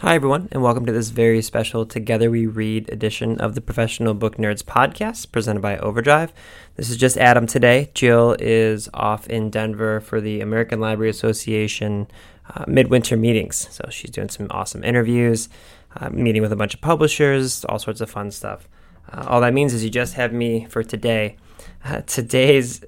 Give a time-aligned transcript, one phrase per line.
[0.00, 4.14] Hi, everyone, and welcome to this very special Together We Read edition of the Professional
[4.14, 6.32] Book Nerds podcast presented by Overdrive.
[6.76, 7.90] This is just Adam today.
[7.94, 12.06] Jill is off in Denver for the American Library Association
[12.54, 13.66] uh, midwinter meetings.
[13.72, 15.48] So she's doing some awesome interviews,
[15.96, 18.68] uh, meeting with a bunch of publishers, all sorts of fun stuff.
[19.12, 21.36] Uh, all that means is you just have me for today.
[21.84, 22.84] Uh, today's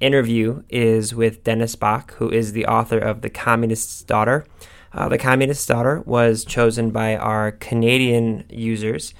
[0.00, 4.46] interview is with Dennis Bock, who is the author of The Communist's Daughter.
[4.98, 9.14] Uh, the Communist Daughter was chosen by our Canadian users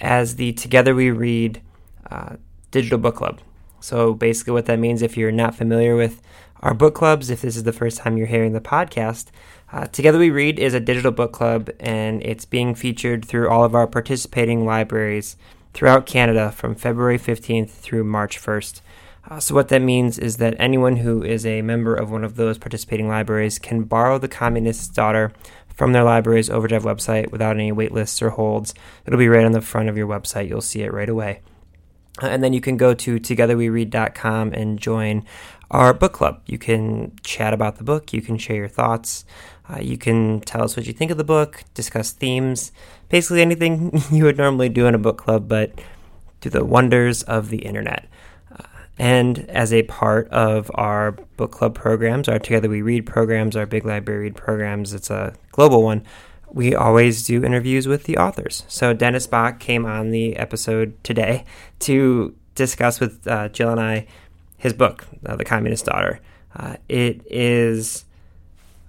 [0.00, 1.62] as the Together We Read
[2.10, 2.34] uh,
[2.72, 3.38] digital book club.
[3.78, 6.20] So basically, what that means, if you're not familiar with
[6.62, 9.26] our book clubs, if this is the first time you're hearing the podcast,
[9.72, 13.62] uh, Together We Read is a digital book club, and it's being featured through all
[13.62, 15.36] of our participating libraries
[15.74, 18.80] throughout Canada from February 15th through March 1st.
[19.30, 22.34] Uh, so, what that means is that anyone who is a member of one of
[22.34, 25.32] those participating libraries can borrow The Communist's Daughter
[25.68, 28.74] from their library's Overdrive website without any waitlists or holds.
[29.06, 30.48] It'll be right on the front of your website.
[30.48, 31.42] You'll see it right away.
[32.20, 35.24] Uh, and then you can go to togetherweread.com and join
[35.70, 36.42] our book club.
[36.46, 39.24] You can chat about the book, you can share your thoughts,
[39.68, 42.72] uh, you can tell us what you think of the book, discuss themes,
[43.08, 45.80] basically anything you would normally do in a book club, but
[46.40, 48.08] through the wonders of the internet.
[49.00, 53.64] And as a part of our book club programs, our Together We Read programs, our
[53.64, 56.04] Big Library Read programs, it's a global one,
[56.52, 58.64] we always do interviews with the authors.
[58.68, 61.46] So Dennis Bock came on the episode today
[61.78, 64.06] to discuss with uh, Jill and I
[64.58, 66.20] his book, uh, The Communist Daughter.
[66.54, 68.04] Uh, it is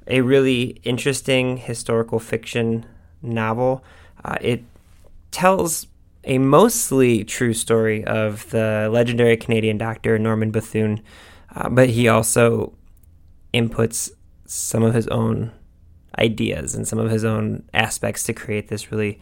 [0.07, 2.85] a really interesting historical fiction
[3.21, 3.81] novel.
[4.25, 4.63] Uh, it
[5.31, 5.87] tells
[6.23, 11.01] a mostly true story of the legendary Canadian doctor Norman Bethune,
[11.55, 12.73] uh, but he also
[13.53, 14.11] inputs
[14.45, 15.51] some of his own
[16.19, 19.19] ideas and some of his own aspects to create this really,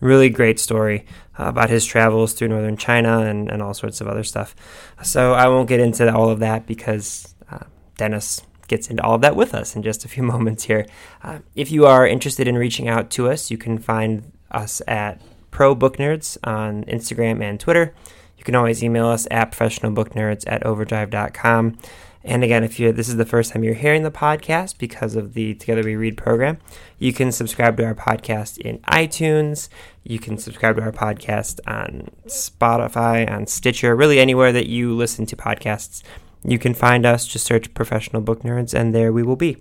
[0.00, 1.06] really great story
[1.38, 4.54] uh, about his travels through northern China and, and all sorts of other stuff.
[5.02, 7.60] So I won't get into all of that because uh,
[7.96, 10.86] Dennis gets into all of that with us in just a few moments here.
[11.22, 15.20] Uh, if you are interested in reaching out to us, you can find us at
[15.54, 17.94] Pro Book Nerds on Instagram and Twitter.
[18.36, 21.78] You can always email us at professionalbooknerds at overdrive.com.
[22.24, 25.34] And again, if you this is the first time you're hearing the podcast because of
[25.34, 26.58] the Together We Read program,
[26.98, 29.68] you can subscribe to our podcast in iTunes.
[30.02, 35.24] You can subscribe to our podcast on Spotify, on Stitcher, really anywhere that you listen
[35.26, 36.02] to podcasts.
[36.42, 37.28] You can find us.
[37.28, 39.58] Just search Professional Book Nerds, and there we will be.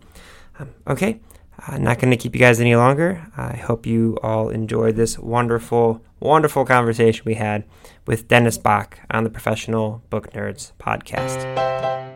[0.58, 1.20] Um, okay,
[1.60, 3.26] I'm not going to keep you guys any longer.
[3.38, 7.64] I hope you all enjoyed this wonderful, wonderful conversation we had
[8.06, 12.13] with Dennis Bock on the Professional Book Nerds podcast.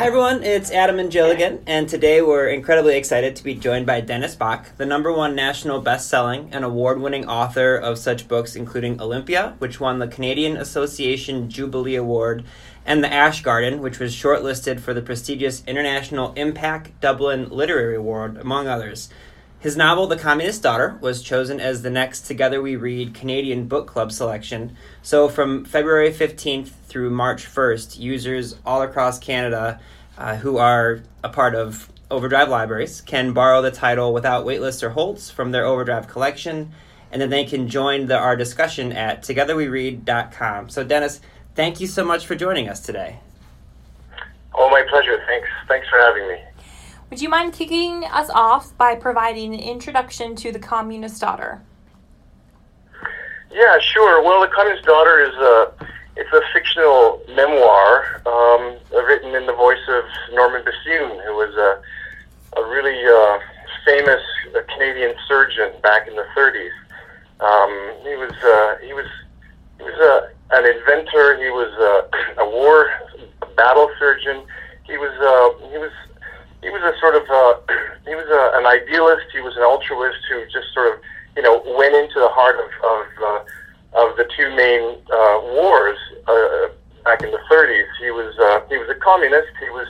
[0.00, 3.84] Hi everyone, it's Adam and Jill again, and today we're incredibly excited to be joined
[3.84, 8.98] by Dennis Bock, the number one national best-selling and award-winning author of such books including
[8.98, 12.44] Olympia, which won the Canadian Association Jubilee Award,
[12.86, 18.38] and The Ash Garden, which was shortlisted for the prestigious International IMPAC Dublin Literary Award,
[18.38, 19.10] among others.
[19.60, 23.86] His novel, The Communist Daughter, was chosen as the next Together We Read Canadian Book
[23.86, 24.74] Club selection.
[25.02, 29.78] So, from February 15th through March 1st, users all across Canada
[30.16, 34.90] uh, who are a part of Overdrive libraries can borrow the title without waitlists or
[34.90, 36.72] holds from their Overdrive collection,
[37.12, 40.70] and then they can join the, our discussion at togetherweread.com.
[40.70, 41.20] So, Dennis,
[41.54, 43.20] thank you so much for joining us today.
[44.54, 45.22] Oh, my pleasure.
[45.26, 45.48] Thanks.
[45.68, 46.38] Thanks for having me.
[47.10, 51.60] Would you mind kicking us off by providing an introduction to the Communist Daughter?
[53.50, 54.22] Yeah, sure.
[54.22, 55.72] Well, The Communist Daughter is a
[56.16, 60.04] it's a fictional memoir um, written in the voice of
[60.34, 61.82] Norman Bethune, who was a
[62.60, 63.38] a really uh,
[63.84, 64.22] famous
[64.68, 66.70] Canadian surgeon back in the 30s.
[67.40, 67.70] Um,
[68.04, 69.06] he was uh, he was
[69.78, 71.42] he was a, an inventor.
[71.42, 72.88] He was a, a war
[73.56, 74.44] battle surgeon.
[74.84, 75.90] He was uh, he was
[76.62, 77.54] he was a sort of uh,
[78.08, 79.26] he was a, an idealist.
[79.32, 81.00] He was an altruist who just sort of
[81.36, 83.40] you know went into the heart of of, uh,
[84.04, 86.68] of the two main uh, wars uh,
[87.04, 87.88] back in the 30s.
[88.00, 89.52] He was uh, he was a communist.
[89.60, 89.88] He was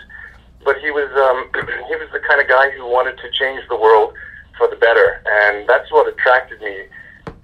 [0.65, 1.51] but he was um,
[1.89, 4.15] he was the kind of guy who wanted to change the world
[4.57, 6.85] for the better, and that's what attracted me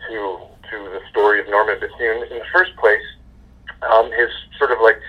[0.08, 0.38] to
[0.70, 3.02] to the story of Norman Bethune in the first place.
[3.82, 4.28] Um, his
[4.58, 5.00] sort of like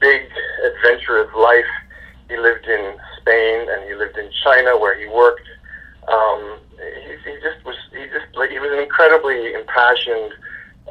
[0.00, 0.22] big
[0.64, 1.70] adventurous life.
[2.28, 5.46] He lived in Spain and he lived in China where he worked.
[6.08, 10.34] Um, he, he just was he just like he was an incredibly impassioned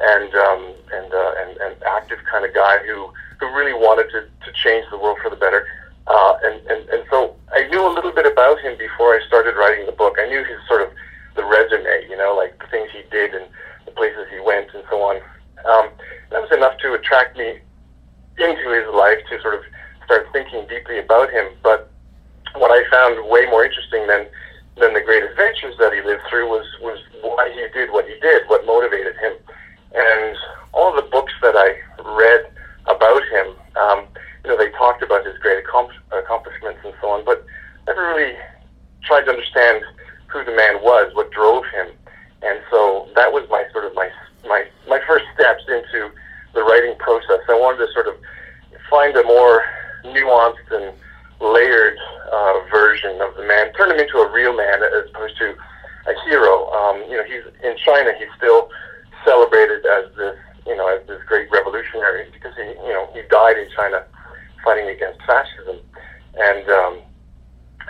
[0.00, 4.24] and um, and, uh, and and active kind of guy who who really wanted to,
[4.44, 5.66] to change the world for the better.
[6.06, 9.54] Uh, and, and and so I knew a little bit about him before I started
[9.56, 10.16] writing the book.
[10.18, 10.90] I knew his sort of
[11.36, 13.46] the resume, you know, like the things he did and
[13.86, 15.16] the places he went and so on.
[15.64, 15.90] Um,
[16.30, 17.60] that was enough to attract me
[18.38, 19.62] into his life to sort of
[20.04, 21.46] start thinking deeply about him.
[21.62, 21.91] But
[22.62, 24.30] what I found way more interesting than
[24.78, 28.14] than the great adventures that he lived through was was why he did what he
[28.20, 29.34] did, what motivated him,
[29.92, 30.36] and
[30.72, 31.74] all the books that I
[32.06, 32.46] read
[32.86, 33.46] about him.
[33.74, 34.06] Um,
[34.44, 37.44] you know, they talked about his great accomplishments and so on, but
[37.88, 38.34] never really
[39.02, 39.82] tried to understand
[40.28, 41.88] who the man was, what drove him,
[42.42, 44.08] and so that was my sort of my
[44.46, 46.14] my my first steps into
[46.54, 47.42] the writing process.
[47.48, 48.14] I wanted to sort of
[48.88, 49.64] find a more
[50.04, 50.94] nuanced and
[51.42, 51.98] layered
[52.32, 55.54] uh, version of the man, turn him into a real man as opposed to
[56.06, 56.70] a hero.
[56.70, 58.12] Um, you know, he's in China.
[58.18, 58.70] He's still
[59.24, 60.36] celebrated as this,
[60.66, 64.04] you know, as this great revolutionary because he, you know, he died in China
[64.64, 65.78] fighting against fascism,
[66.38, 66.98] and um,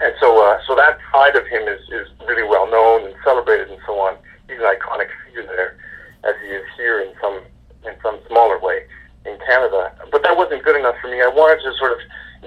[0.00, 3.70] and so uh, so that side of him is is really well known and celebrated
[3.70, 4.16] and so on.
[4.48, 5.76] He's an iconic figure there,
[6.24, 7.40] as he is here in some
[7.84, 8.84] in some smaller way
[9.26, 9.92] in Canada.
[10.10, 11.20] But that wasn't good enough for me.
[11.20, 11.98] I wanted to sort of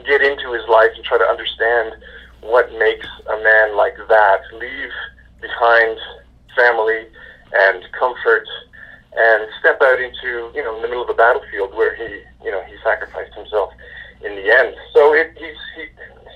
[0.05, 1.95] get into his life and try to understand
[2.41, 4.91] what makes a man like that leave
[5.41, 5.97] behind
[6.55, 7.07] family
[7.53, 8.45] and comfort
[9.17, 12.51] and step out into you know in the middle of the battlefield where he you
[12.51, 13.71] know he sacrificed himself
[14.23, 14.75] in the end.
[14.93, 15.83] So it, he's he,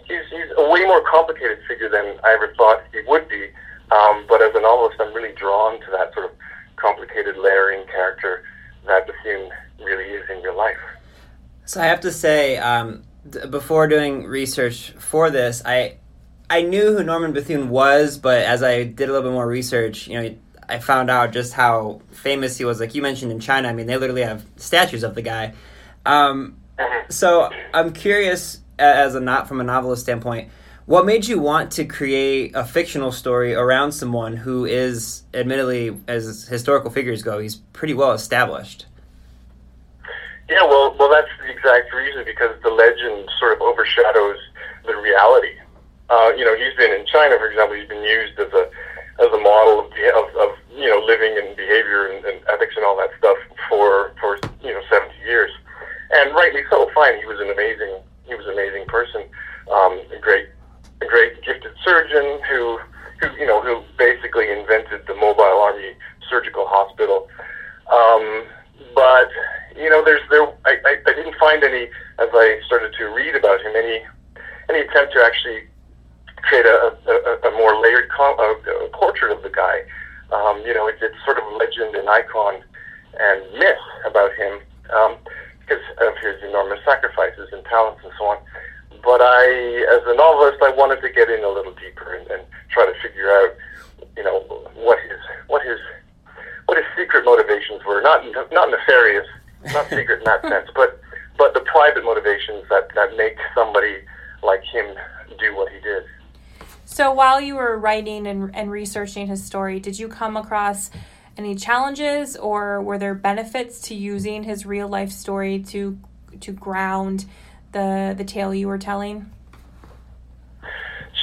[0.07, 3.49] he's he's a way more complicated figure than I ever thought he would be.
[3.91, 6.31] Um, but as a novelist, I'm really drawn to that sort of
[6.75, 8.43] complicated layering character
[8.85, 9.49] that Bethune
[9.79, 10.77] really is in your life.
[11.65, 13.03] So I have to say, um,
[13.49, 15.97] before doing research for this, I
[16.49, 20.07] I knew who Norman Bethune was, but as I did a little bit more research,
[20.07, 20.35] you know,
[20.67, 22.79] I found out just how famous he was.
[22.79, 25.53] Like you mentioned in China, I mean, they literally have statues of the guy.
[26.05, 27.11] Um, mm-hmm.
[27.11, 30.49] so I'm curious, as a not from a novelist standpoint,
[30.85, 36.47] what made you want to create a fictional story around someone who is, admittedly, as
[36.47, 38.87] historical figures go, he's pretty well established?
[40.49, 44.37] Yeah, well, well, that's the exact reason because the legend sort of overshadows
[44.85, 45.53] the reality.
[46.09, 47.77] Uh, you know, he's been in China, for example.
[47.77, 48.65] He's been used as a
[49.21, 52.83] as a model of, of, of you know living and behavior and, and ethics and
[52.85, 53.37] all that stuff
[53.69, 55.51] for for you know seventy years,
[56.11, 56.89] and rightly so.
[56.95, 59.21] Fine, he was an amazing he was an amazing person,
[59.71, 60.49] um, a great
[61.01, 62.79] a great gifted surgeon who
[63.21, 65.93] who you know who basically invented the mobile army
[66.27, 67.29] surgical hospital.
[67.91, 68.45] Um,
[68.95, 69.29] but
[69.75, 71.85] you know, there's there I, I, I didn't find any
[72.19, 74.03] as I started to read about him any
[74.69, 75.63] any attempt to actually
[76.43, 78.55] create a, a, a more layered com- a,
[78.85, 79.81] a portrait of the guy.
[80.31, 82.61] Um, you know, it, it's sort of legend and icon
[83.19, 84.59] and myth about him
[84.95, 85.17] um,
[85.59, 88.37] because of his enormous sacrifices and talents and so on.
[89.03, 89.45] But I,
[89.95, 92.93] as a novelist, I wanted to get in a little deeper and, and try to
[93.01, 93.55] figure out,
[94.17, 94.41] you know,
[94.75, 95.79] what his what his
[96.69, 97.99] what his secret motivations were.
[98.01, 99.25] Not not nefarious,
[99.73, 101.01] not secret in that sense, but
[101.37, 103.97] but the private motivations that that make somebody
[104.43, 104.95] like him
[105.39, 106.03] do what he did.
[106.85, 110.91] So while you were writing and, and researching his story, did you come across
[111.37, 115.97] any challenges or were there benefits to using his real life story to
[116.41, 117.25] to ground
[117.71, 119.31] the the tale you were telling?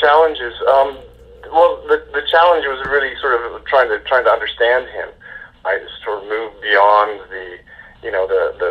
[0.00, 0.54] Challenges.
[0.68, 0.98] Um,
[1.52, 5.08] well, the, the challenge was really sort of trying to trying to understand him.
[5.66, 7.58] I sort of moved beyond the,
[8.02, 8.70] you know, the the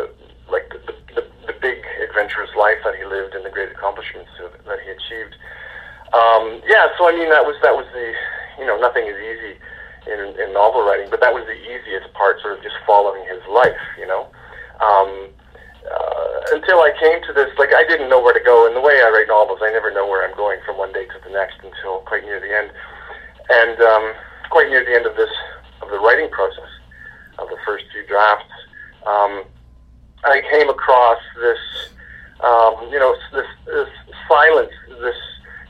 [0.50, 4.78] like the, the, the big adventurous life that he lived and the great accomplishments that
[4.80, 5.36] he achieved.
[6.16, 8.14] Um, yeah, so I mean that was that was the,
[8.58, 9.60] you know, nothing is easy
[10.08, 13.42] in, in novel writing, but that was the easiest part, sort of just following his
[13.50, 14.30] life, you know.
[14.80, 15.28] Um,
[15.84, 18.66] uh, until I came to this, like I didn't know where to go.
[18.66, 21.06] And the way I write novels, I never know where I'm going from one day
[21.06, 22.70] to the next until quite near the end.
[23.50, 24.14] And um,
[24.50, 25.30] quite near the end of this
[25.82, 26.75] of the writing process
[27.38, 28.52] of the first few drafts,
[29.06, 29.44] um,
[30.24, 31.58] I came across this,
[32.40, 33.88] um, you know, this, this
[34.28, 35.16] silence, this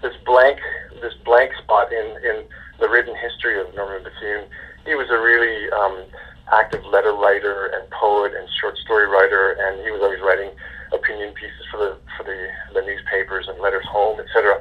[0.03, 0.59] this blank
[1.01, 2.45] this blank spot in in
[2.81, 4.45] the written history of Norman Bethune.
[4.85, 6.05] He was a really um,
[6.53, 10.51] active letter writer and poet and short story writer, and he was always writing
[10.93, 14.61] opinion pieces for the for the, the newspapers and letters home, etc.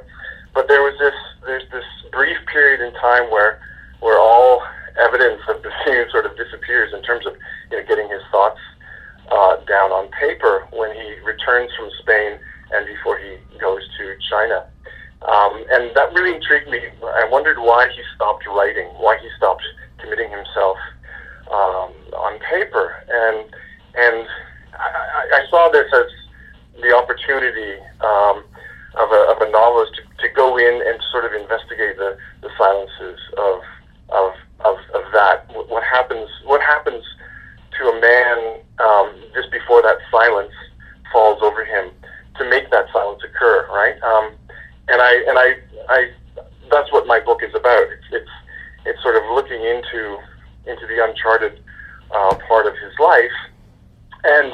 [0.54, 3.60] But there was this there's this brief period in time where
[4.00, 4.64] where all
[4.98, 7.34] evidence of Bethune sort of disappears in terms of
[7.72, 8.60] you know getting his thoughts
[9.32, 12.40] uh, down on paper when he returns from Spain
[12.72, 14.68] and before he goes to China.
[15.22, 16.80] Um, and that really intrigued me.
[17.04, 19.64] I wondered why he stopped writing, why he stopped
[19.98, 20.78] committing himself
[21.52, 23.46] um, on paper, and
[23.96, 24.28] and
[24.78, 26.06] I, I saw this as
[26.82, 28.44] the opportunity um,
[28.98, 32.50] of, a, of a novelist to, to go in and sort of investigate the, the
[32.58, 33.62] silences of,
[34.10, 34.32] of
[34.66, 35.46] of of that.
[35.70, 36.30] What happens?
[36.46, 37.04] What happens
[37.78, 38.38] to a man
[38.80, 40.54] um, just before that silence
[41.12, 41.92] falls over him
[42.38, 43.68] to make that silence occur?
[43.72, 44.02] Right.
[44.02, 44.34] Um,
[44.88, 45.48] and I and I
[45.90, 46.10] I
[46.72, 47.84] that's what my book is about.
[47.84, 48.32] It's it's,
[48.86, 50.18] it's sort of looking into
[50.66, 51.62] into the uncharted
[52.12, 53.38] uh, part of his life
[54.24, 54.52] and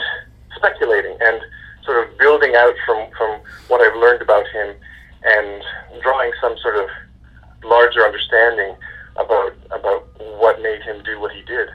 [0.55, 1.41] speculating and
[1.85, 4.75] sort of building out from from what I've learned about him
[5.23, 5.63] and
[6.01, 6.89] drawing some sort of
[7.63, 8.75] larger understanding
[9.15, 10.07] about about
[10.39, 11.69] what made him do what he did.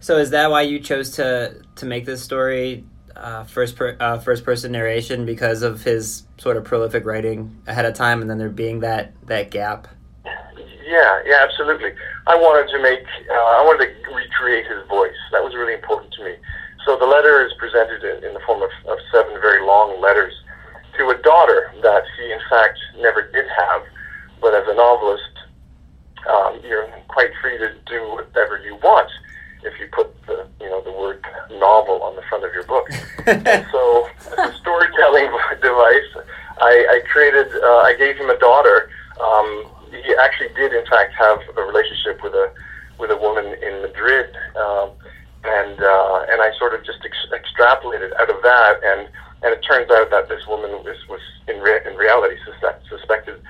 [0.00, 2.84] So is that why you chose to to make this story
[3.16, 7.84] uh, first per, uh, first person narration because of his sort of prolific writing ahead
[7.84, 9.88] of time, and then there being that that gap.
[10.90, 11.92] Yeah, yeah, absolutely.
[12.26, 15.14] I wanted to make, uh, I wanted to recreate his voice.
[15.30, 16.34] That was really important to me.
[16.84, 20.34] So the letter is presented in, in the form of, of seven very long letters
[20.98, 23.82] to a daughter that he, in fact, never did have.
[24.40, 25.30] But as a novelist,
[26.28, 29.10] um, you're quite free to do whatever you want
[29.62, 32.88] if you put the you know the word novel on the front of your book.
[33.26, 34.08] and so,
[34.38, 35.30] as a storytelling
[35.62, 36.10] device,
[36.60, 37.48] I, I created.
[37.62, 38.90] Uh, I gave him a daughter.
[39.20, 42.52] Um, he actually did, in fact, have a relationship with a
[42.98, 44.90] with a woman in Madrid, um,
[45.44, 49.08] and uh, and I sort of just ex- extrapolated out of that, and
[49.42, 53.40] and it turns out that this woman was was in re- in reality suspect, suspected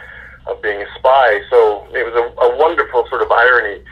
[0.47, 1.41] of being a spy.
[1.51, 3.83] So it was a, a wonderful sort of irony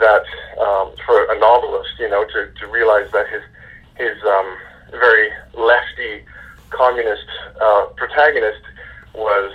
[0.00, 0.24] that
[0.60, 3.42] um, for a novelist, you know, to, to realize that his
[3.96, 4.56] his um,
[4.92, 6.22] very lefty
[6.70, 7.26] communist
[7.60, 8.62] uh, protagonist
[9.14, 9.52] was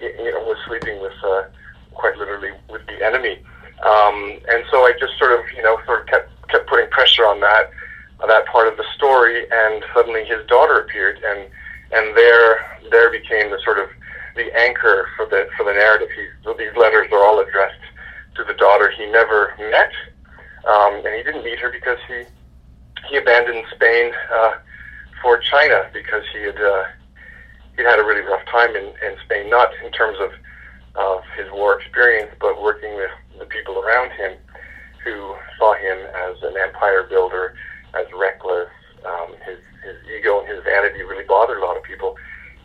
[0.00, 1.44] you know was sleeping with uh,
[1.92, 3.42] quite literally with the enemy,
[3.82, 7.26] um, and so I just sort of you know sort of kept kept putting pressure
[7.26, 7.70] on that
[8.20, 11.48] uh, that part of the story, and suddenly his daughter appeared, and
[11.92, 13.88] and there there became the sort of
[14.36, 16.08] the anchor for the for the narrative.
[16.58, 17.80] These letters are all addressed
[18.36, 19.92] to the daughter he never met,
[20.68, 22.24] um, and he didn't meet her because he
[23.08, 24.54] he abandoned Spain uh,
[25.22, 26.84] for China because he had uh,
[27.76, 30.30] he had a really rough time in, in Spain, not in terms of
[30.96, 34.32] of his war experience, but working with the people around him
[35.02, 37.54] who saw him as an empire builder,
[37.94, 38.68] as reckless.
[39.04, 42.16] Um, his his ego and his vanity really bothered a lot of people,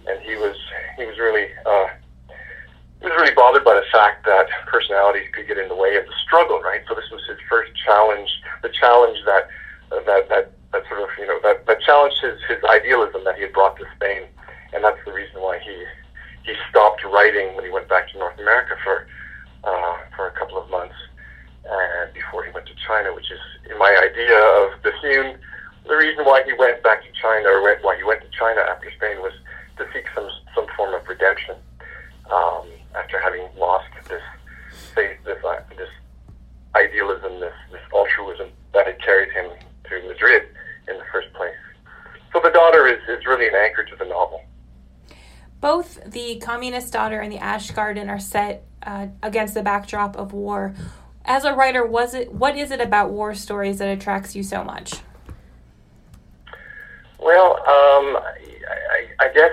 [0.08, 0.56] and he was
[0.98, 1.88] he was really uh,
[3.00, 6.06] he was really bothered by the fact that personalities could get in the way of
[6.06, 6.82] the struggle, right?
[6.88, 8.30] So this was his first challenge,
[8.62, 9.48] the challenge that
[9.92, 13.36] uh, that that that sort of you know that that challenged his his idealism that
[13.36, 14.24] he had brought to Spain,
[14.74, 15.86] and that's the reason why he
[16.44, 19.08] he stopped writing when he went back to North America for
[19.64, 20.96] uh, for a couple of months,
[21.66, 23.40] and before he went to China, which is
[23.72, 25.38] in my idea of Bethune.
[25.88, 28.62] The reason why he went back to China, or went, why he went to China
[28.62, 29.34] after Spain, was
[29.80, 31.56] to seek some some form of redemption.
[32.32, 34.22] Um, after having lost this
[34.94, 35.90] faith, this uh, this
[36.76, 39.50] idealism, this this altruism that had carried him
[39.86, 40.44] to Madrid
[40.88, 41.56] in the first place.
[42.32, 44.44] So the daughter is, is really an anchor to the novel.
[45.62, 50.32] Both the communist daughter and the Ash Garden are set uh, against the backdrop of
[50.32, 50.74] war.
[51.26, 54.64] As a writer, was it what is it about war stories that attracts you so
[54.64, 54.96] much?
[57.20, 59.52] Well, um, I, I, guess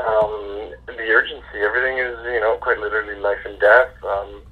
[0.00, 1.60] um, the urgency.
[1.60, 3.90] Everything is, you know, quite literally life and death.
[4.04, 4.42] Um,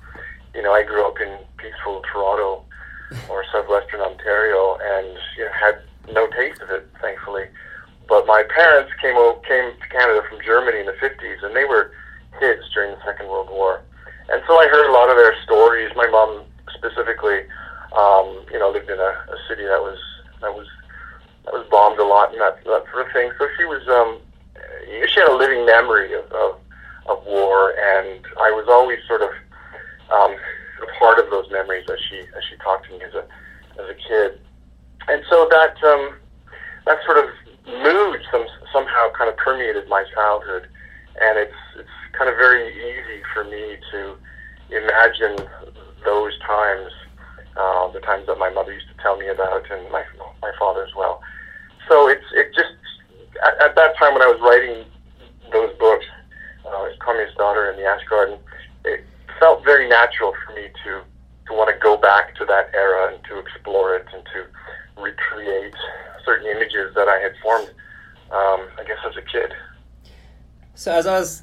[0.54, 2.64] you know, I grew up in peaceful Toronto
[3.28, 5.82] or southwestern Ontario, and you know, had
[6.12, 7.44] no taste of it, thankfully.
[8.08, 9.16] But my parents came
[9.48, 11.92] came to Canada from Germany in the 50s, and they were
[12.38, 13.82] kids during the Second World War.
[14.28, 15.90] And so I heard a lot of their stories.
[15.96, 17.44] My mom specifically,
[17.96, 19.98] um, you know, lived in a, a city that was
[20.40, 20.66] that was
[21.44, 23.32] that was bombed a lot and that that sort of thing.
[23.38, 24.20] So she was um,
[25.06, 26.58] she had a living memory of, of
[27.06, 29.30] of war, and I was always sort of
[30.10, 30.32] um,
[30.82, 33.24] a part of those memories as she as she talked to me as a
[33.80, 34.40] as a kid,
[35.08, 36.14] and so that um,
[36.86, 37.30] that sort of
[37.66, 40.68] mood some somehow kind of permeated my childhood,
[41.20, 44.16] and it's it's kind of very easy for me to
[44.70, 45.36] imagine
[46.04, 46.90] those times,
[47.56, 50.04] uh, the times that my mother used to tell me about, and my
[50.42, 51.20] my father as well.
[51.88, 52.72] So it's it just
[53.42, 54.84] at, at that time when I was writing
[55.52, 56.04] those books,
[56.66, 58.38] uh, Communist Daughter and The Ash Garden,
[58.84, 59.04] it
[59.38, 61.02] felt very natural for me to
[61.46, 64.46] to want to go back to that era and to explore it and to
[65.00, 65.74] recreate
[66.24, 67.68] certain images that I had formed,
[68.30, 69.52] um, I guess, as a kid.
[70.74, 71.42] So as I was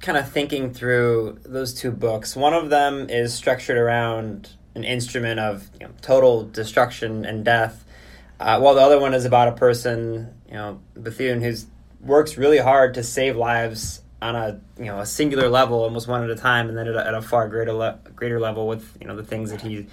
[0.00, 5.40] kind of thinking through those two books, one of them is structured around an instrument
[5.40, 7.84] of you know, total destruction and death,
[8.38, 11.54] uh, while the other one is about a person, you know, Bethune, who
[12.00, 16.22] works really hard to save lives on a you know a singular level, almost one
[16.22, 18.96] at a time, and then at a, at a far greater le- greater level with
[19.00, 19.86] you know the things that he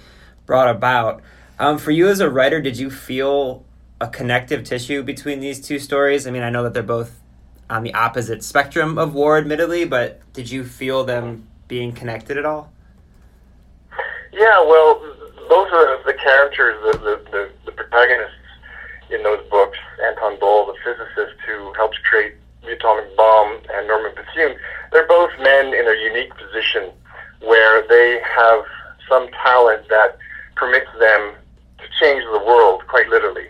[0.46, 1.22] brought about.
[1.58, 3.64] Um, for you as a writer, did you feel
[4.00, 6.26] a connective tissue between these two stories?
[6.26, 7.20] I mean, I know that they're both
[7.68, 12.46] on the opposite spectrum of war, admittedly, but did you feel them being connected at
[12.46, 12.72] all?
[14.32, 15.00] Yeah, well,
[15.48, 18.37] both of the characters, the, the, the, the protagonists
[19.10, 19.78] in those books.
[20.04, 24.56] Anton Böll, the physicist who helps create the atomic bomb, and Norman Bethune.
[24.92, 26.90] They're both men in a unique position
[27.40, 28.64] where they have
[29.08, 30.18] some talent that
[30.56, 31.34] permits them
[31.78, 33.46] to change the world, quite literally.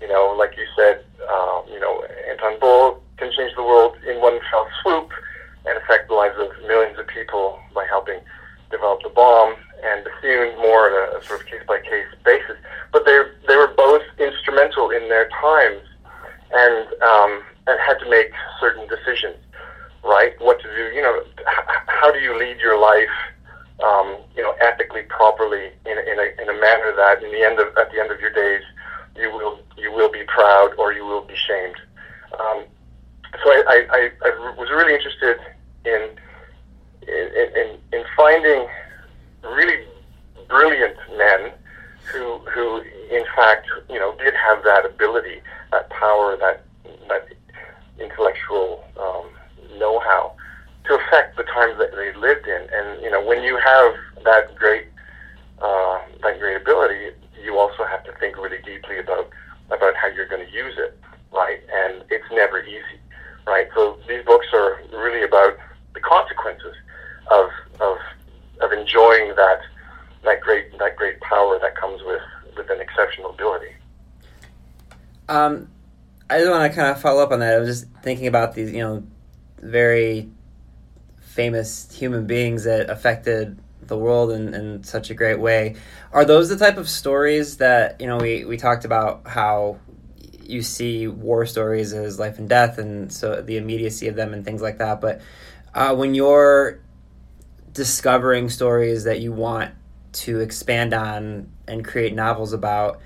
[0.00, 4.20] You know, like you said, um, you know, Anton Böll can change the world in
[4.20, 5.10] one fell swoop
[5.66, 8.20] and affect the lives of millions of people by helping
[8.70, 12.56] develop the bomb, and Bethune more on a sort of case by case basis.
[12.92, 15.82] But they they were both instrumental in their times,
[16.52, 19.36] and um, and had to make certain decisions,
[20.04, 20.32] right?
[20.40, 23.16] What to do, you know, h- how do you lead your life,
[23.84, 27.42] um, you know, ethically, properly, in a, in a in a manner that, in the
[27.42, 28.62] end of at the end of your days,
[29.16, 31.76] you will you will be proud or you will be shamed.
[32.38, 32.64] Um,
[33.44, 35.38] so I, I, I, I was really interested
[35.84, 36.10] in
[37.02, 38.66] in, in, in finding
[39.42, 39.84] really
[40.48, 41.52] brilliant men
[42.12, 46.64] who who in fact you know did have that ability, that power, that
[47.08, 47.28] that
[48.00, 49.26] intellectual um,
[49.78, 50.34] know-how
[50.84, 52.66] to affect the times that they lived in.
[52.72, 53.94] And you know when you have
[54.24, 54.86] that great
[55.60, 57.10] uh, that great ability,
[57.42, 59.30] you also have to think really deeply about
[59.70, 60.98] about how you're going to use it,
[61.32, 61.60] right?
[61.72, 62.98] And it's never easy,
[63.46, 63.68] right?
[63.74, 65.56] So these books are really about
[65.94, 66.74] the consequences
[67.30, 67.98] of of
[68.60, 69.60] of enjoying that
[70.24, 72.22] that great that great power that comes with
[72.56, 73.72] with an exceptional ability.
[75.28, 75.68] Um,
[76.28, 77.54] I just want to kind of follow up on that.
[77.54, 79.02] I was just thinking about these, you know,
[79.58, 80.30] very
[81.20, 85.76] famous human beings that affected the world in, in such a great way.
[86.10, 89.78] Are those the type of stories that, you know, we, we talked about how
[90.42, 94.42] you see war stories as life and death and so the immediacy of them and
[94.42, 95.02] things like that.
[95.02, 95.20] But
[95.74, 96.80] uh, when you're
[97.74, 99.74] discovering stories that you want
[100.12, 103.00] to expand on and create novels about,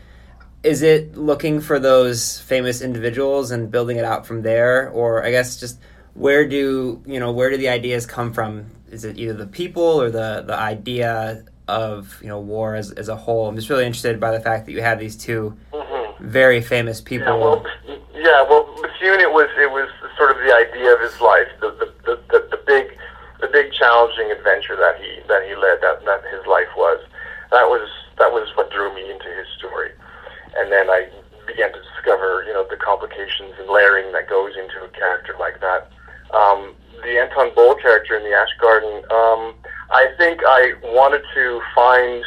[0.64, 4.88] is it looking for those famous individuals and building it out from there?
[4.88, 5.78] Or i guess just
[6.14, 8.66] where do you know where do the ideas come from?
[8.90, 13.08] Is it either the people or the the idea of you know war as, as
[13.08, 13.46] a whole?
[13.46, 16.28] I'm just really interested by the fact that you have these 2 mm-hmm.
[16.28, 17.26] very famous people.
[17.26, 17.66] yeah well,
[18.14, 21.92] yeah, well it was it was sort of the idea of his life the the,
[22.06, 22.96] the, the, the big
[23.40, 27.04] the big challenging adventure that he led that that his life was
[27.50, 29.90] that was that was what drew me into his story
[30.56, 31.08] and then I
[31.46, 35.60] began to discover, you know, the complications and layering that goes into a character like
[35.60, 35.90] that.
[36.32, 39.54] Um, the Anton Böll character in the Ash Garden, um,
[39.90, 42.24] I think I wanted to find,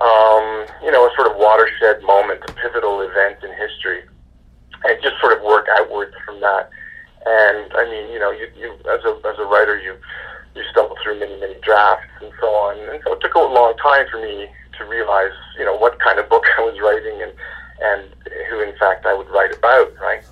[0.00, 4.02] um, you know, a sort of watershed moment, a pivotal event in history,
[4.84, 6.70] and just sort of work outwards from that.
[7.26, 9.94] And I mean, you know, you, you as a as a writer, you
[10.54, 13.76] you stumble through many many drafts and so on, and so it took a long
[13.76, 14.48] time for me
[14.80, 17.32] to realize, you know, what kind of book I was writing and
[17.80, 18.12] and
[18.50, 20.22] who, in fact, I would write about, right?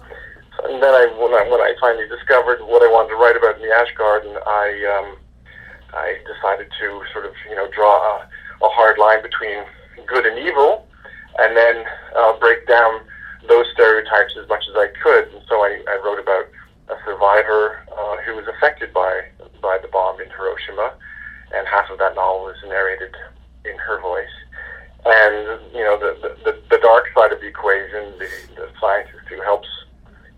[0.56, 3.36] So, and then I when, I, when I finally discovered what I wanted to write
[3.36, 5.16] about in the Ash Garden, I um,
[5.94, 8.28] I decided to sort of, you know, draw a,
[8.64, 9.64] a hard line between
[10.06, 10.86] good and evil,
[11.38, 11.84] and then
[12.16, 13.00] uh, break down
[13.48, 15.32] those stereotypes as much as I could.
[15.32, 16.44] And so I, I wrote about
[16.88, 19.26] a survivor uh, who was affected by
[19.60, 20.94] by the bomb in Hiroshima,
[21.50, 23.10] and half of that novel is narrated
[23.66, 24.36] in her voice.
[25.04, 26.14] And you know the
[26.46, 29.66] the, the dark side of the equation, the, the scientist who helps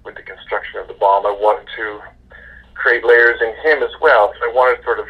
[0.05, 1.27] with the construction of the bomb.
[1.27, 2.01] I wanted to
[2.73, 4.33] create layers in him as well.
[4.41, 5.07] So I wanted sort of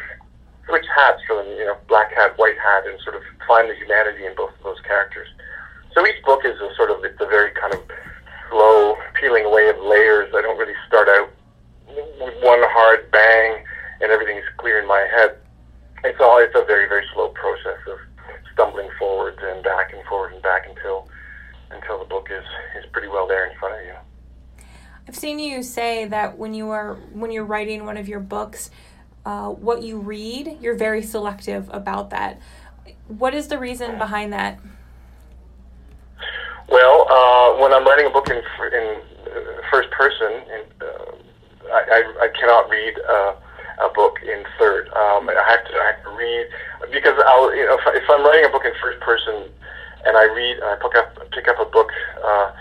[0.67, 4.25] switch hats them, you know, black hat, white hat, and sort of find the humanity
[4.25, 5.27] in both of those characters.
[5.95, 7.79] So each book is a sort of it's a very kind of
[8.49, 10.27] slow peeling away of layers.
[10.35, 11.31] I don't really start out
[11.95, 13.63] with one hard bang
[14.01, 15.37] and everything is clear in my head.
[16.03, 17.97] It's all it's a very very slow process of
[18.53, 21.07] stumbling forwards and back and forward and back until
[21.71, 22.43] until the book is
[22.77, 23.93] is pretty well there in front of you.
[25.07, 28.69] I've seen you say that when you are when you're writing one of your books,
[29.25, 32.39] uh, what you read, you're very selective about that.
[33.07, 34.59] What is the reason behind that?
[36.69, 41.11] Well, uh, when I'm writing a book in in uh, first person, in, uh,
[41.71, 43.33] I, I, I cannot read uh,
[43.81, 44.87] a book in third.
[44.89, 46.45] Um, I have to I have to read
[46.91, 49.49] because I'll you know if, if I'm writing a book in first person
[50.05, 51.89] and I read and I pick up pick up a book.
[52.23, 52.51] Uh,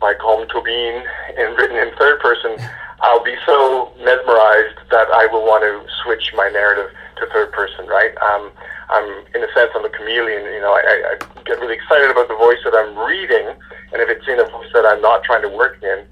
[0.00, 1.04] by Colm Tóibín
[1.36, 2.56] and written in third person,
[3.00, 7.86] I'll be so mesmerized that I will want to switch my narrative to third person,
[7.86, 8.16] right?
[8.18, 8.50] Um,
[8.88, 10.44] I'm, in a sense, I'm a chameleon.
[10.52, 13.46] You know, I, I get really excited about the voice that I'm reading,
[13.92, 16.04] and if it's in a voice that I'm not trying to work in,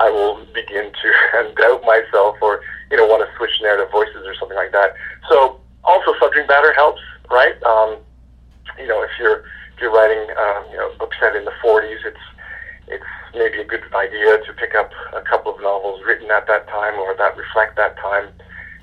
[0.00, 2.60] I will begin to doubt myself or,
[2.90, 4.94] you know, want to switch narrative voices or something like that.
[5.28, 7.60] So, also subject matter helps, right?
[7.62, 7.98] Um,
[8.78, 12.00] you know, if you're if you're writing, um, you know, books set in the 40s,
[12.04, 12.24] it's
[12.88, 16.66] it's maybe a good idea to pick up a couple of novels written at that
[16.68, 18.28] time or that reflect that time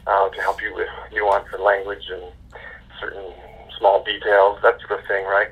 [0.05, 2.23] uh, to help you with nuance and language and
[2.99, 3.33] certain
[3.77, 5.49] small details, that sort of thing, right?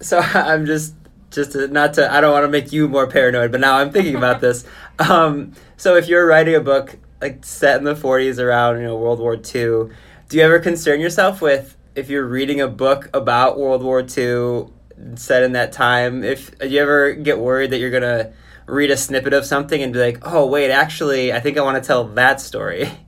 [0.00, 0.94] So I'm just
[1.34, 3.90] just to, not to I don't want to make you more paranoid, but now I'm
[3.90, 4.64] thinking about this.
[4.96, 8.96] Um, so if you're writing a book like set in the 40s around you know
[8.96, 9.90] World War II, do
[10.30, 14.68] you ever concern yourself with if you're reading a book about World War II
[15.16, 16.24] set in that time.
[16.24, 18.32] If you ever get worried that you're gonna
[18.66, 21.82] read a snippet of something and be like, "Oh, wait, actually, I think I want
[21.82, 22.90] to tell that story."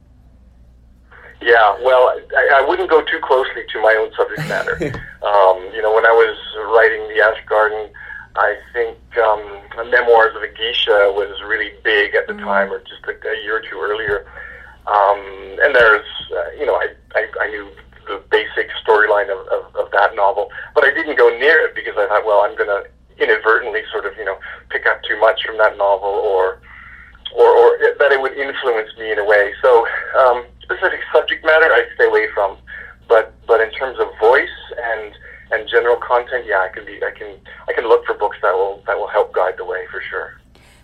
[1.39, 4.73] Yeah, well, I, I wouldn't go too closely to my own subject matter.
[5.23, 6.37] um, you know, when I was
[6.75, 7.89] writing The Ash Garden,
[8.39, 12.45] I think um, Memoirs of a Geisha was really big at the mm-hmm.
[12.45, 14.27] time, or just a, a year or two earlier.
[14.87, 15.19] Um,
[15.63, 17.69] and there's, uh, you know, I, I, I knew
[18.07, 20.51] the basic storyline of, of, of that novel.
[20.75, 22.87] But I didn't go near it because I thought, well, I'm going to
[23.19, 24.39] inadvertently sort of, you know,
[24.71, 26.61] pick up too much from that novel or,
[27.35, 29.53] or, or that it would influence me in a way.
[29.63, 29.87] So
[30.19, 32.59] um, specific subject matter I stay away from.
[33.09, 35.15] But, but in terms of voice and,
[35.51, 37.37] and general content, yeah, I can be, I can,
[37.69, 40.41] I can look for books that will, that will help guide the way for sure.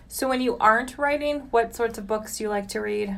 [0.07, 3.17] So when you aren't writing, what sorts of books do you like to read?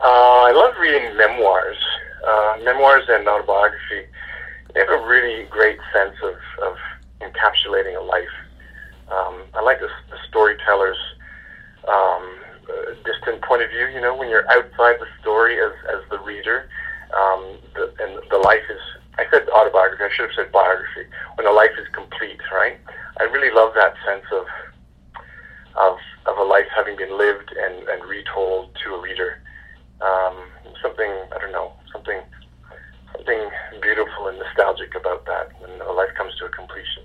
[0.00, 1.78] Uh, I love reading memoirs,
[2.26, 4.06] uh, memoirs and autobiography.
[4.74, 6.76] They have a really great sense of, of
[7.20, 8.28] encapsulating a life.
[9.10, 10.98] Um, I like the, the storyteller's
[11.88, 13.86] um, uh, distant point of view.
[13.94, 16.68] You know, when you're outside the story as, as the reader,
[17.16, 18.80] um, the, and the life is.
[19.30, 20.04] Said autobiography.
[20.04, 21.04] I should have said biography.
[21.34, 22.78] When the life is complete, right?
[23.20, 24.46] I really love that sense of
[25.76, 29.40] of of a life having been lived and, and retold to a reader
[30.00, 30.36] um,
[30.82, 32.20] something I don't know, something
[33.12, 37.02] something beautiful and nostalgic about that when a life comes to a completion.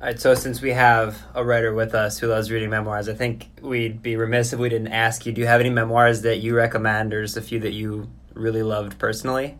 [0.00, 3.14] All right, so since we have a writer with us who loves reading memoirs, I
[3.14, 6.38] think we'd be remiss if we didn't ask you: Do you have any memoirs that
[6.38, 9.58] you recommend, or just a few that you really loved personally?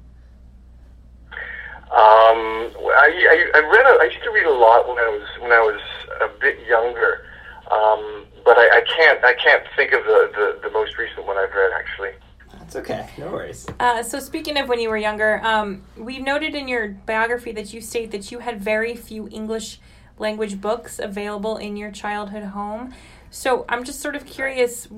[2.01, 3.85] Um, I, I, I read.
[3.85, 5.81] A, I used to read a lot when I was when I was
[6.23, 7.27] a bit younger,
[7.71, 9.23] um, but I, I can't.
[9.23, 12.13] I can't think of the, the, the most recent one I've read actually.
[12.59, 13.11] That's okay.
[13.19, 13.67] No worries.
[13.79, 17.75] Uh, so, speaking of when you were younger, um, we've noted in your biography that
[17.75, 19.79] you state that you had very few English
[20.19, 22.95] language books available in your childhood home.
[23.29, 24.89] So, I'm just sort of curious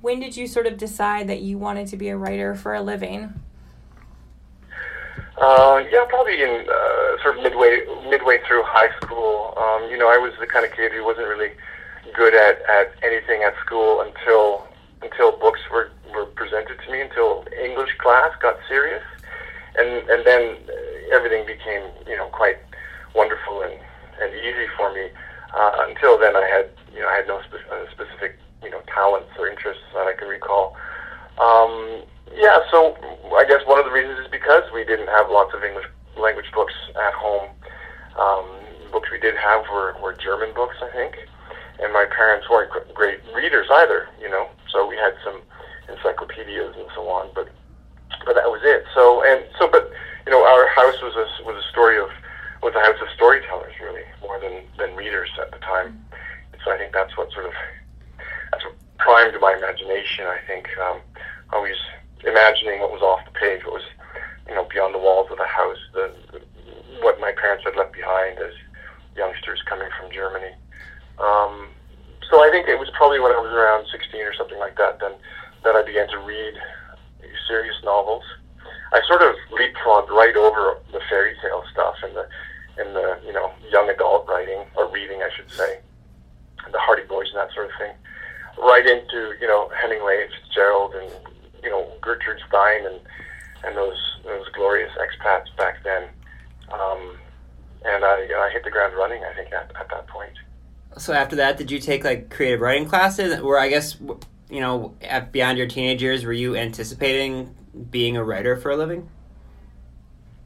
[0.00, 2.80] when did you sort of decide that you wanted to be a writer for a
[2.80, 3.34] living?
[5.38, 9.52] Uh, yeah, probably in uh, sort of midway midway through high school.
[9.58, 11.52] Um, you know, I was the kind of kid who wasn't really
[12.16, 14.64] good at, at anything at school until
[15.02, 19.04] until books were were presented to me until English class got serious,
[19.78, 20.56] and and then
[21.12, 22.56] everything became you know quite
[23.14, 23.74] wonderful and
[24.22, 25.08] and easy for me.
[25.54, 28.80] Uh, until then, I had you know I had no spe- uh, specific you know
[28.88, 30.74] talents or interests that I can recall.
[31.36, 32.96] Um, yeah, so
[33.36, 35.86] I guess one of the reasons is because we didn't have lots of English
[36.16, 37.50] language books at home.
[38.18, 38.46] Um,
[38.92, 41.16] books we did have were, were German books, I think,
[41.80, 44.08] and my parents weren't great readers either.
[44.20, 45.42] You know, so we had some
[45.88, 47.48] encyclopedias and so on, but
[48.24, 48.84] but that was it.
[48.94, 49.90] So and so, but
[50.26, 52.08] you know, our house was a was a story of
[52.62, 56.04] was a house of storytellers, really, more than than readers at the time.
[56.64, 57.52] So I think that's what sort of
[58.50, 60.26] that's what primed my imagination.
[60.26, 61.00] I think um,
[61.52, 61.76] always
[62.26, 63.88] imagining what was off the page, what was
[64.48, 66.12] you know beyond the walls of the house, the,
[67.00, 68.52] what my parents had left behind as
[69.16, 70.52] youngsters coming from Germany.
[71.18, 71.68] Um,
[72.28, 74.98] so I think it was probably when I was around 16 or something like that
[75.00, 75.12] then
[75.64, 76.54] that I began to read
[77.48, 78.22] serious novels.
[78.92, 82.26] I sort of leapfrogged right over the fairy tale stuff and the
[82.78, 85.80] and the you know young adult writing or reading, I should say,
[86.70, 87.92] the Hardy Boys and that sort of thing,
[88.58, 91.10] right into you know Hemingway, and Fitzgerald, and
[91.66, 93.00] you know Gertrude Stein and
[93.64, 96.04] and those those glorious expats back then.
[96.72, 97.18] Um,
[97.84, 99.22] and I, I hit the ground running.
[99.22, 100.32] I think at, at that point.
[100.96, 103.40] So after that, did you take like creative writing classes?
[103.40, 103.96] Or I guess
[104.50, 107.54] you know, at, beyond your teenage years, were you anticipating
[107.90, 109.08] being a writer for a living?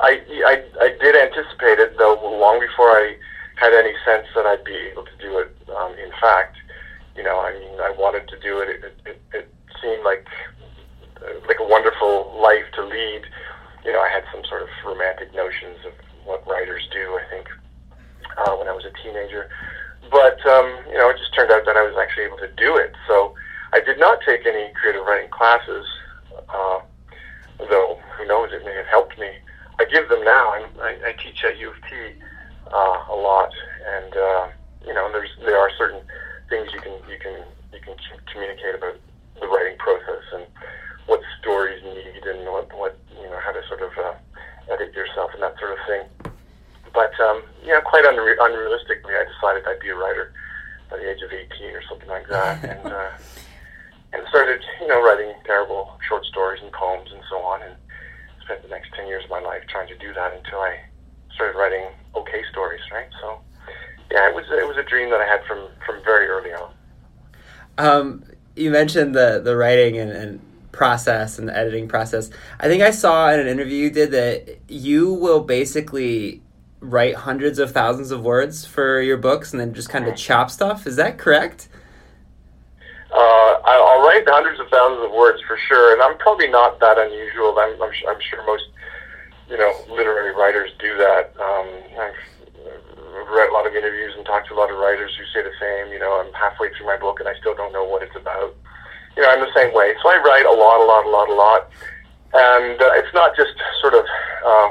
[0.01, 3.17] I, I, I did anticipate it, though, long before I
[3.57, 5.55] had any sense that I'd be able to do it.
[5.77, 6.57] Um, in fact,
[7.15, 8.71] you know, I mean, I wanted to do it.
[8.71, 10.60] It, it, it seemed like like a wonderful
[13.01, 13.23] lead.
[13.85, 15.93] You know, I had some sort of romantic notions of
[16.29, 17.17] what writers do.
[17.17, 17.49] I think
[18.37, 19.49] uh, when I was a teenager,
[20.13, 22.77] but um, you know, it just turned out that I was actually able to do
[22.77, 22.93] it.
[23.09, 23.35] So
[23.73, 25.87] I did not take any creative writing classes,
[26.53, 26.79] uh,
[27.71, 29.31] though who knows, it may have helped me.
[29.81, 30.53] I give them now.
[30.53, 32.21] I'm, I, I teach at U of T
[32.69, 33.49] uh, a lot,
[33.97, 34.45] and uh,
[34.87, 36.01] you know, there's there are certain
[36.49, 37.97] things you can you can you can
[38.31, 38.97] communicate about
[39.41, 40.45] the writing process and
[41.41, 44.15] stories need and what what you know how to sort of uh,
[44.73, 46.33] edit yourself and that sort of thing.
[46.93, 50.33] But um, you know, quite unre- unrealistically, I decided I'd be a writer
[50.91, 52.93] by the age of 18 or something like that, and.
[52.93, 53.11] Uh,
[54.13, 57.75] and started, you know, writing terrible short stories and poems and so on, and
[58.43, 60.81] spent the next ten years of my life trying to do that until I
[61.35, 63.09] started writing okay stories, right?
[63.21, 63.39] So,
[64.11, 66.73] yeah, it was it was a dream that I had from from very early on.
[67.79, 68.25] Um,
[68.57, 70.41] you mentioned the the writing and, and
[70.73, 72.31] process and the editing process.
[72.59, 76.43] I think I saw in an interview you did that you will basically
[76.81, 80.51] write hundreds of thousands of words for your books and then just kind of chop
[80.51, 80.87] stuff.
[80.87, 81.69] Is that correct?
[83.13, 86.97] Uh, I'll write hundreds of thousands of words for sure, and I'm probably not that
[86.97, 87.59] unusual.
[87.59, 88.65] I'm, I'm, I'm sure most,
[89.51, 91.35] you know, literary writers do that.
[91.41, 92.15] Um, I've
[93.31, 95.55] read a lot of interviews and talked to a lot of writers who say the
[95.61, 95.93] same.
[95.93, 98.55] You know, I'm halfway through my book and I still don't know what it's about.
[99.17, 99.95] You know, I'm the same way.
[100.03, 101.71] So I write a lot, a lot, a lot, a lot,
[102.33, 104.05] and uh, it's not just sort of,
[104.47, 104.71] uh,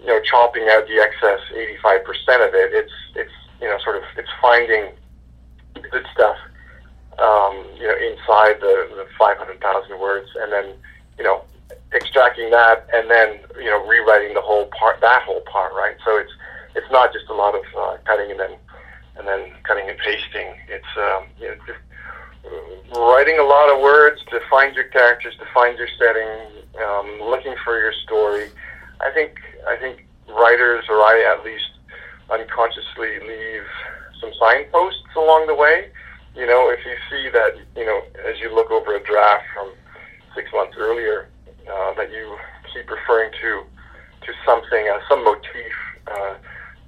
[0.00, 1.40] you know, chopping out the excess
[1.84, 2.72] 85% of it.
[2.72, 4.92] It's, it's, you know, sort of, it's finding
[5.90, 6.36] good stuff
[7.18, 10.74] um, you know, inside the, the 500,000 words, and then,
[11.18, 11.44] you know,
[11.94, 15.96] extracting that, and then, you know, rewriting the whole part, that whole part, right?
[16.04, 16.32] So it's
[16.74, 18.52] it's not just a lot of uh, cutting and then
[19.16, 20.52] and then cutting and pasting.
[20.68, 21.80] It's um, you know, just
[22.94, 27.54] writing a lot of words to find your characters, to find your setting, um, looking
[27.64, 28.50] for your story.
[29.00, 31.70] I think I think writers, or I at least,
[32.30, 33.66] unconsciously leave
[34.20, 35.90] some signposts along the way
[36.36, 39.72] you know, if you see that, you know, as you look over a draft from
[40.34, 41.28] six months earlier,
[41.64, 42.36] uh, that you
[42.72, 43.64] keep referring to
[44.26, 45.72] to something, uh, some motif
[46.08, 46.34] uh,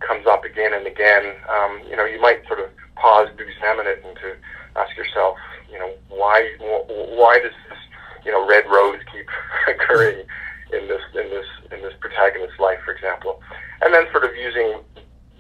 [0.01, 3.87] comes up again and again, um, you know, you might sort of pause to examine
[3.87, 4.37] it and to
[4.79, 5.37] ask yourself,
[5.71, 7.79] you know, why why does this,
[8.25, 9.29] you know, red rose keep
[9.69, 10.25] occurring
[10.73, 13.43] in this in this in this protagonist's life, for example,
[13.83, 14.81] and then sort of using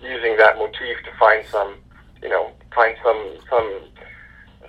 [0.01, 1.77] using that motif to find some,
[2.23, 3.81] you know, find some some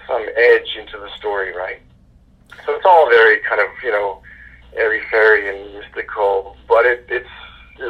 [0.08, 1.80] some edge into the story, right?
[2.66, 4.22] So it's all very kind of you know
[4.76, 7.30] airy fairy and mystical, but it, it's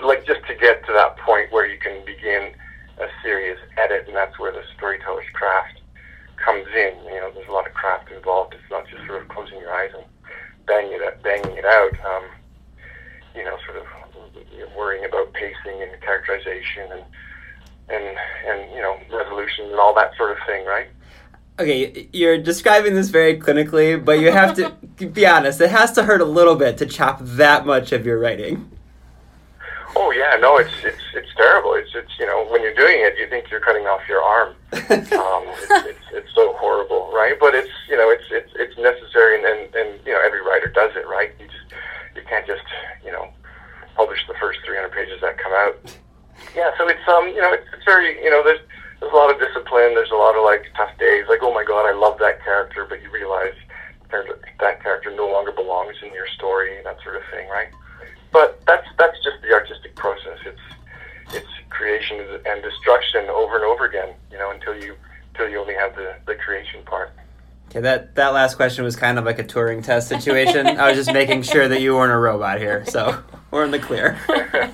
[0.03, 2.53] like just to get to that point where you can begin
[2.99, 5.78] a serious edit, and that's where the storyteller's craft
[6.43, 6.93] comes in.
[7.05, 8.53] You know, there's a lot of craft involved.
[8.53, 10.05] It's not just sort of closing your eyes and
[10.65, 11.93] banging it, banging it out.
[12.05, 12.23] Um,
[13.35, 13.85] you know, sort of
[14.75, 17.03] worrying about pacing and characterization and
[17.89, 20.87] and and you know resolution and all that sort of thing, right?
[21.59, 24.69] Okay, you're describing this very clinically, but you have to
[25.05, 25.59] be honest.
[25.59, 28.71] It has to hurt a little bit to chop that much of your writing.
[29.95, 31.73] Oh yeah, no, it's it's it's terrible.
[31.73, 34.49] It's it's you know when you're doing it, you think you're cutting off your arm.
[34.75, 37.39] um, it's, it's it's so horrible, right?
[37.39, 40.67] But it's you know it's it's it's necessary, and, and and you know every writer
[40.67, 41.31] does it, right?
[41.39, 41.71] You just
[42.15, 42.67] you can't just
[43.05, 43.31] you know
[43.95, 45.79] publish the first 300 pages that come out.
[46.55, 48.61] Yeah, so it's um you know it's, it's very you know there's
[48.99, 49.95] there's a lot of discipline.
[49.95, 51.23] There's a lot of like tough days.
[51.31, 53.55] Like, oh my god, I love that character, but you realize
[54.59, 57.69] that character no longer belongs in your story, that sort of thing, right?
[58.31, 60.37] but that's that's just the artistic process.
[60.45, 60.59] It's
[61.33, 64.13] it's creation and destruction over and over again.
[64.31, 64.95] You know, until you
[65.33, 67.11] until you only have the the creation part.
[67.69, 70.65] Okay, that that last question was kind of like a Turing test situation.
[70.65, 73.77] I was just making sure that you weren't a robot here, so we're in the
[73.77, 74.19] clear.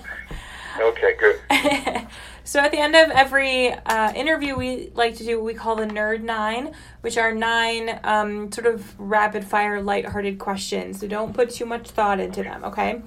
[0.80, 1.42] okay, good.
[2.46, 5.76] so at the end of every uh, interview, we like to do what we call
[5.76, 11.02] the Nerd Nine, which are nine um, sort of rapid fire, light-hearted questions.
[11.02, 12.64] So don't put too much thought into them.
[12.64, 13.02] Okay.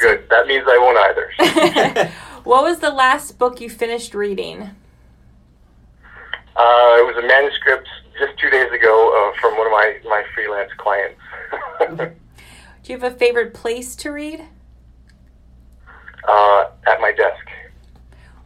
[0.00, 0.28] Okay, good.
[0.30, 2.12] That means I won't either.
[2.44, 4.70] what was the last book you finished reading?
[6.56, 10.24] Uh, it was a manuscript just two days ago uh, from one of my, my
[10.34, 11.20] freelance clients.
[12.82, 14.44] Do you have a favorite place to read?
[16.28, 17.46] Uh, at my desk.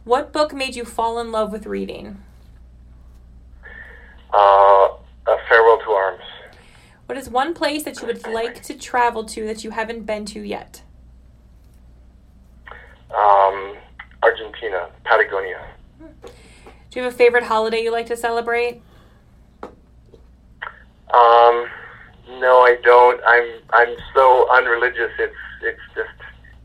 [0.05, 2.21] What book made you fall in love with reading?
[4.33, 4.37] Uh,
[5.27, 6.23] a Farewell to Arms.
[7.07, 10.25] What is one place that you would like to travel to that you haven't been
[10.27, 10.81] to yet?
[13.15, 13.77] Um,
[14.21, 15.65] Argentina, Patagonia.
[15.99, 18.81] Do you have a favorite holiday you like to celebrate?
[21.13, 21.67] Um,
[22.39, 23.21] no, I don't.
[23.25, 25.11] I'm I'm so unreligious.
[25.19, 26.09] It's it's just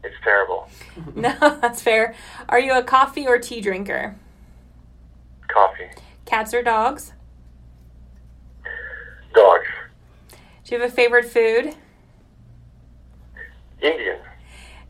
[0.03, 0.69] it's terrible.
[1.15, 2.15] no, that's fair.
[2.49, 4.17] Are you a coffee or tea drinker?
[5.49, 5.91] Coffee.
[6.25, 7.13] Cats or dogs?
[9.35, 9.67] Dogs.
[10.65, 11.75] Do you have a favorite food?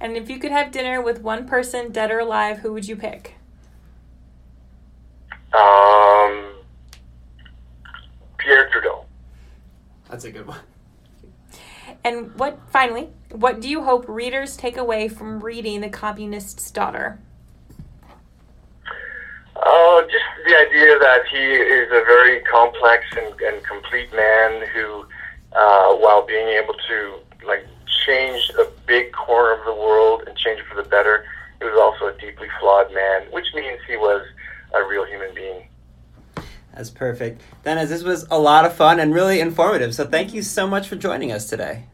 [0.00, 2.96] And if you could have dinner with one person, dead or alive, who would you
[2.96, 3.34] pick?
[5.52, 6.54] Um,
[8.38, 9.04] Pierre Trudeau.
[10.08, 10.60] That's a good one.
[12.02, 17.18] And what, finally, what do you hope readers take away from reading The Communist's Daughter?
[19.54, 25.04] Uh, just the idea that he is a very complex and, and complete man who,
[25.52, 27.66] uh, while being able to like
[28.06, 31.24] change a big corner of the world and change it for the better,
[31.58, 34.26] he was also a deeply flawed man, which means he was
[34.74, 35.66] a real human being.
[36.74, 37.42] That's perfect.
[37.64, 39.94] Dennis, this was a lot of fun and really informative.
[39.94, 41.84] So thank you so much for joining us today.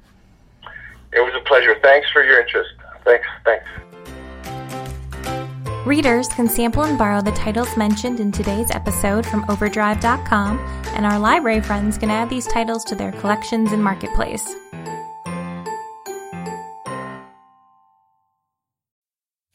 [1.12, 1.76] It was a pleasure.
[1.82, 2.70] Thanks for your interest.
[3.04, 3.26] Thanks.
[3.44, 3.66] Thanks.
[5.86, 11.18] Readers can sample and borrow the titles mentioned in today's episode from Overdrive.com, and our
[11.18, 14.56] library friends can add these titles to their collections and marketplace.